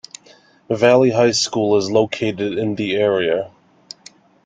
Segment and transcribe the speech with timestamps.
[0.71, 3.51] Valley High School is located in the area.